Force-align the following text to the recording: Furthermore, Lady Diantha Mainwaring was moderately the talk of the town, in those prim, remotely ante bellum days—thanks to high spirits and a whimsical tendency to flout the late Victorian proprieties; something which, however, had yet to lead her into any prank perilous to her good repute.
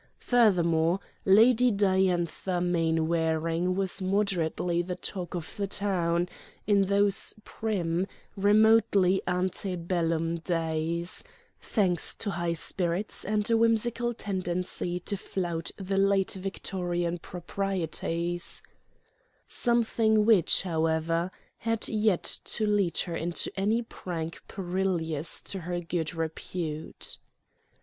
Furthermore, 0.17 0.99
Lady 1.25 1.69
Diantha 1.69 2.59
Mainwaring 2.59 3.75
was 3.75 4.01
moderately 4.01 4.81
the 4.81 4.95
talk 4.95 5.35
of 5.35 5.55
the 5.57 5.67
town, 5.67 6.27
in 6.65 6.81
those 6.81 7.35
prim, 7.45 8.07
remotely 8.35 9.21
ante 9.27 9.75
bellum 9.75 10.37
days—thanks 10.37 12.15
to 12.15 12.31
high 12.31 12.53
spirits 12.53 13.23
and 13.23 13.47
a 13.51 13.55
whimsical 13.55 14.11
tendency 14.15 14.99
to 15.01 15.15
flout 15.15 15.69
the 15.77 15.99
late 15.99 16.31
Victorian 16.33 17.19
proprieties; 17.19 18.63
something 19.45 20.25
which, 20.25 20.63
however, 20.63 21.29
had 21.57 21.87
yet 21.87 22.23
to 22.45 22.65
lead 22.65 22.97
her 22.97 23.15
into 23.15 23.51
any 23.55 23.83
prank 23.83 24.41
perilous 24.47 25.43
to 25.43 25.59
her 25.59 25.79
good 25.79 26.15
repute. 26.15 27.19